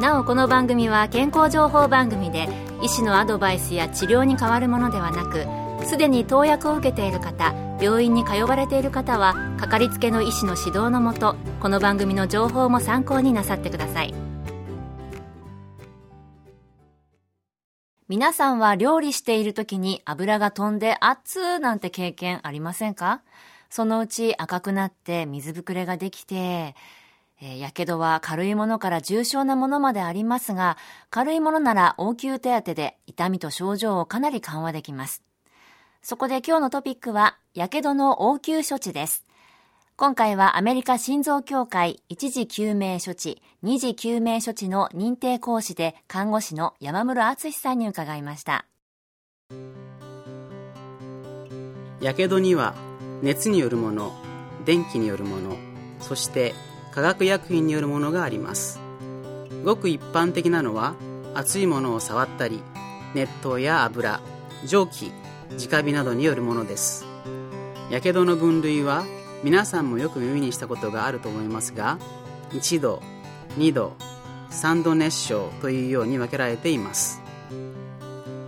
[0.00, 2.48] なおこの番組は健康情報番組で
[2.82, 5.46] 医師のアドバイスや治療に変わるものではなく
[5.86, 14.14] すでに投薬を受けている方病院に通われている方はかかりつけの医師の指導のもとこの番組の情報も参考になさってください。
[18.06, 23.22] 皆さんは料理している時に油が飛んで熱ーなんて経験ありませんか？
[23.70, 26.76] そのうち赤くなって水ぶくれができて
[27.40, 30.78] え、やけどは軽いものから重症なものまでありますが、
[31.10, 35.22] 軽いものなら応急手当で痛みと症状をかなり緩和できます。
[36.00, 39.26] そこで今日のトピックは、やけどの応急処置です。
[39.96, 48.66] 今回はアメリカ心臓協会一時救命処置、二次救命処置の認定講師で看護師の山室敦さんに伺いました。
[52.00, 52.74] やけどには
[53.22, 54.12] 熱によるもの、
[54.66, 55.56] 電気によるもの、
[56.00, 56.54] そして
[56.96, 58.80] 化学薬品によるものがあります。
[59.66, 60.94] ごく一般的なのは
[61.34, 62.62] 熱いものを触ったり
[63.14, 64.22] 熱湯や油
[64.64, 65.12] 蒸気
[65.50, 67.04] 直火などによるものです。
[67.90, 69.04] やけどの分類は
[69.44, 71.98] 皆さんもよく耳にしたことがあると思いますが
[72.52, 73.02] 1度
[73.58, 73.92] 2度
[74.50, 77.20] 3度熱傷というように分けられています。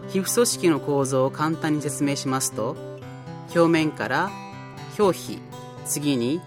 [0.09, 2.79] 皮膚組織の構造を簡単に説明しますと
[3.55, 4.31] 表面から
[4.99, 5.39] 表皮
[5.85, 6.41] 次に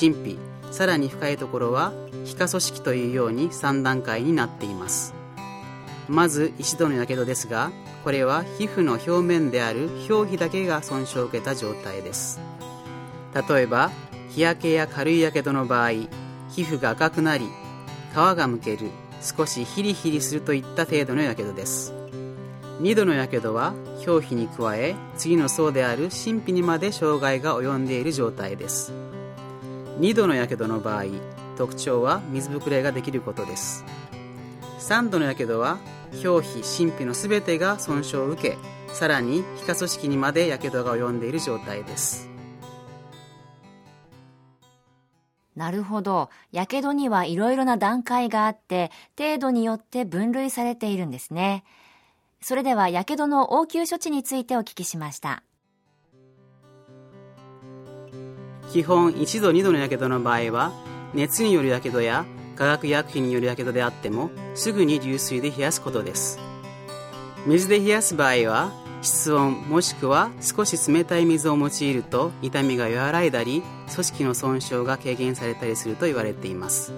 [0.00, 0.38] 神秘
[0.70, 1.92] さらに深いところは
[2.24, 5.14] 皮下組織というように3段階になっています。
[6.08, 7.70] まず一度のやけどですが
[8.02, 12.40] これは皮膚の表面である表皮だけが損傷を受けた状態です。
[13.48, 13.90] 例えば
[14.30, 17.46] 日焼けや軽いやけどの場合皮膚が赤くなり
[18.12, 18.90] 皮がむける
[19.20, 21.92] 少しヒリヒリするといった程度のやけどです。
[22.80, 23.74] 2度のやけどは
[24.06, 28.92] 表皮に加え次の層である神秘にまで障害が及んでいる状態です。
[29.98, 31.04] 2度のやけどの場合
[31.56, 33.84] 特徴は水ぶくれができることです
[34.78, 35.78] 3度のやけどは
[36.24, 38.56] 表皮神秘の全てが損傷を受け
[38.94, 42.28] さらに皮下組織にまでやけどが及んでいる状態です
[45.58, 46.30] なるほど。
[46.52, 51.64] やけどにはいろいろな段階があって、程度によって分類されているんですね。
[52.40, 55.42] それでは、やけどの応急処置についてお聞きしました。
[58.72, 60.72] 基本1度2度のやけどの場合は
[61.14, 66.38] 熱によるやけどや化学薬品によるやけどであってもすぐに流水で冷やすことです。
[67.46, 73.62] 水で冷やす場合は室温もしくは少し冷たい水を用いると痛みが和らいだり
[73.92, 76.92] 組織の損傷が軽減されたりすると言われています。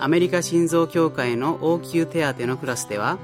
[0.00, 3.18] アメリカ心臓協会の応急手当のクラスでは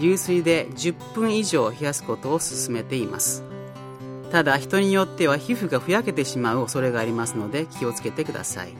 [0.00, 3.44] 流水で10分以上冷やすことを勧めています。
[4.30, 8.74] ただ人によっては皮膚がふやけてしまう恐れがありますので気をつけてください。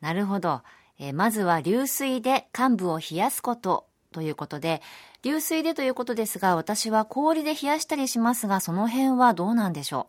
[0.00, 0.62] なるほど、
[0.98, 4.82] えー、まずは流水で患部を冷やすことということで
[5.22, 10.08] 流水でということですが私は氷で冷やしたりしますがその辺はどうなんでしょ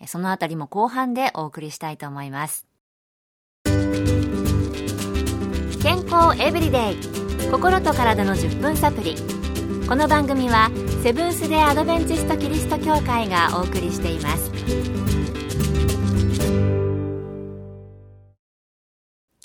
[0.00, 0.06] う。
[0.06, 2.66] そのあたりも後半でお送りしたいと思います。
[5.82, 7.50] 健康エブリデイ。
[7.50, 9.16] 心と体の10分サプリ。
[9.86, 10.70] この番組は
[11.04, 14.50] セブンス・デ・アドベンチスト・キリスト教会がお送りしています。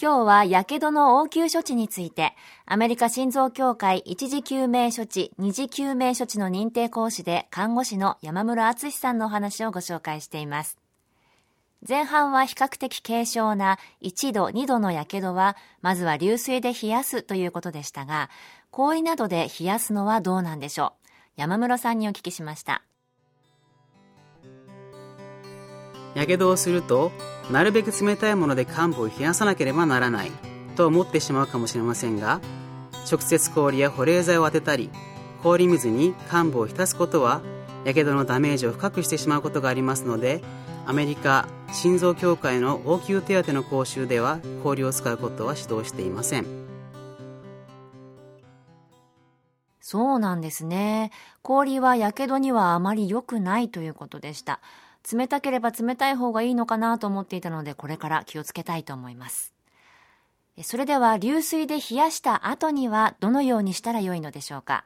[0.01, 2.33] 今日はやけどの応急処置について
[2.65, 10.77] アメリカ心臓協会一時救命処置二次救命処置の認定講師で看護師の山室敦さんのお話をご紹介しています。
[11.85, 18.29] 前半は比較的軽症な1度、2度のやけどは、まずは流水で冷やすということでしたが、
[18.69, 20.98] 氷などで冷やすのはどうなんでしょう。
[21.39, 22.83] 山室さんにお聞きしました。
[26.13, 27.13] やけどをすると
[27.49, 30.31] なるべく冷たいもので患部を冷やさなければならない
[30.75, 32.41] と思ってしまうかもしれませんが
[33.09, 34.89] 直接氷や保冷剤を当てたり
[35.41, 37.41] 氷水に患部を浸すことは
[37.85, 40.41] やけどのダメージを深くしてしまうことがありますので
[40.85, 46.68] アメリカ心臓協会の応急手当の講習では氷を使うことは指導していません。
[49.81, 51.11] そうなんですね。
[51.41, 54.59] 氷は火傷にはあまり良くないということでした。
[55.11, 59.53] 冷たければ冷たい方がいいのかなと思っていたので、これから気をつけたいと思います。
[60.61, 64.83] それでは流水で冷やした後にはどのようにしたらよいのでしょうか？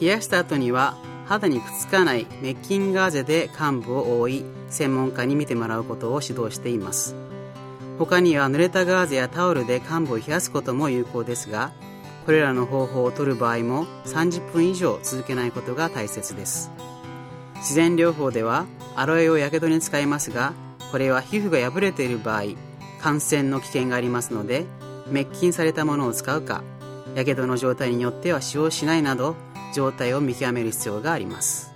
[0.00, 0.96] 冷やした後には
[1.26, 7.16] 肌にくっつかないメッキンガーゼで患部を覆い専門家に見てもらうことを指導しています
[7.98, 11.72] 他には濡れたガーゼやタオルで患部を冷やすことも有効ですが
[12.26, 16.72] これらの方法を取る場合も30分以上続けないことが大切です。
[17.56, 20.52] 自然療法ではアロエをやけどに使いますが
[20.92, 22.42] これは皮膚が破れている場合
[23.00, 24.66] 感染の危険がありますので
[25.08, 26.62] 滅菌されたものを使うか
[27.14, 29.36] やけどの状態によっては使用しないなど
[29.74, 31.72] 状態を見極める必要があります。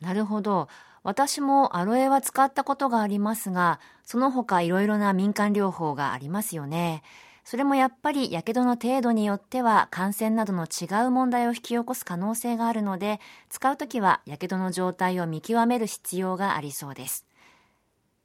[0.00, 0.68] なるほど。
[1.04, 7.02] 私もアロエは使ったことがありますがその他いろいろな民間療法がありますよね。
[7.44, 13.20] それもやっぱり火傷の程度によっては感染などの違う問題を引き起こす可能性があるので
[13.50, 17.26] 使うときは火傷の状態を見極める必要がありそうです。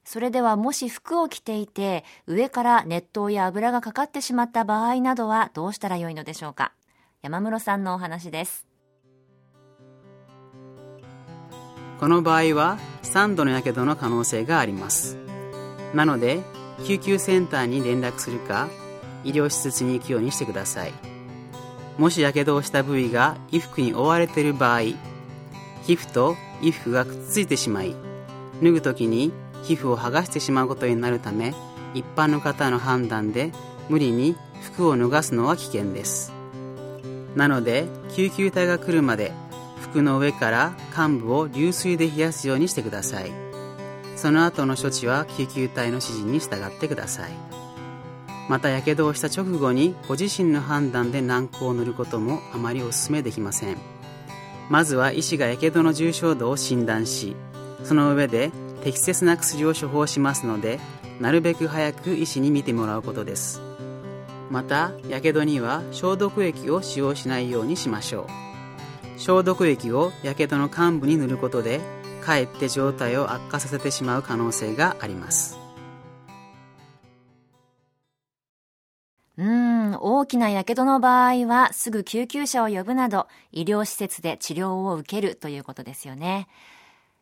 [0.05, 6.71] それではもし服を着ていて上から熱湯や油がかかってしまった場合などはどうしたらよいのでしょうか。
[7.21, 8.68] 山室さんのお話です。
[11.99, 15.17] この場合は3度のやけどの可能性があります。
[15.93, 16.41] なので
[16.85, 18.69] 救急センターに連絡するか
[19.23, 20.93] 医療施設に行くようにしてください。
[21.97, 24.93] もしやけどをした部位が衣服に覆われている場合皮
[25.93, 27.93] 膚と衣服がくっついてしまい
[28.63, 31.53] 脱ぐ時に皮膚を剥がしてしまうことになるため
[31.93, 33.51] 一般の方の判断で
[33.89, 36.31] 無理に服を脱がすのは危険です。
[37.35, 39.33] なので救急隊が来るまで
[39.89, 43.31] 服の上から患部を流水で冷やすようにしてください。
[44.15, 47.31] その後の処置は救急隊の指示に従ってください。
[48.49, 53.77] またやけどをした直後にご自身の判断で軟膏を塗ることもあまりお勧めできません。
[54.69, 57.35] まずは医師がやけどの重症度を診断し
[57.83, 58.51] その上で
[58.83, 60.79] 適切な薬を処方しますので
[61.19, 63.61] なるべく早く医師に見てもらうことです。
[64.49, 68.48] またやけどには消毒液を使用しないようにしましょう。
[69.19, 71.81] 消毒液をやけどの患部に塗ることで
[72.21, 75.59] かえって状態を悪化させてしまう可能性があります
[79.37, 86.47] うん大きなやけどの場合はすぐ救急車を呼ぶなど医療施設で治療を受けるということですよね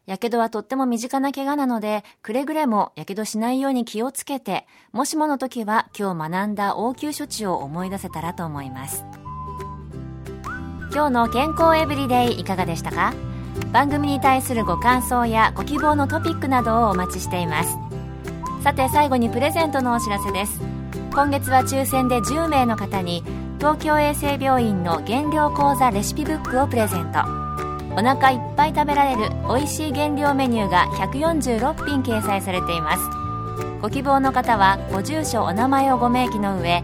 [0.08, 9.04] やけどはとっても身近な怪我なので、くれぐれもやけどしないように気をつけて、もしもの時は今日学んだ応急処置を思い出せたらと思います。
[10.94, 13.14] 今日の健康エブリデイいかがでしたか？
[13.72, 17.78] 番組に対するご感想やご希望のトピックなどをお待ちしています。
[18.64, 20.62] さて最後にプレゼントのお知らせです。
[21.12, 23.24] 今月は抽選で10名の方に
[23.60, 27.20] 東京衛生病院の減量講座レシピブックをプレゼント。
[27.96, 33.10] お腹いっぱい食べられる美味しい減量メニューが146品掲載されています。
[33.82, 36.84] ご希望の方はご住所お名前をご明記の上